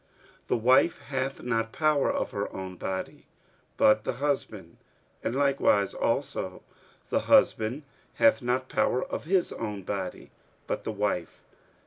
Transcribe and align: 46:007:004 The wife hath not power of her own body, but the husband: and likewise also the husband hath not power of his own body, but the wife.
46:007:004 0.47 0.47
The 0.47 0.57
wife 0.57 0.97
hath 1.03 1.43
not 1.43 1.71
power 1.71 2.11
of 2.11 2.31
her 2.31 2.51
own 2.51 2.75
body, 2.75 3.27
but 3.77 4.03
the 4.03 4.13
husband: 4.13 4.77
and 5.23 5.35
likewise 5.35 5.93
also 5.93 6.63
the 7.11 7.19
husband 7.19 7.83
hath 8.15 8.41
not 8.41 8.67
power 8.67 9.03
of 9.05 9.25
his 9.25 9.51
own 9.53 9.83
body, 9.83 10.31
but 10.65 10.85
the 10.85 10.91
wife. 10.91 11.43